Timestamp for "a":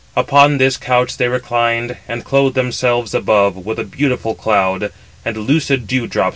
3.77-3.83